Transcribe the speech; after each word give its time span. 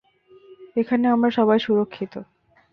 এখানে 0.75 1.05
আমরা 1.07 1.29
সবাই 1.29 1.59
সুরক্ষিত। 1.59 2.13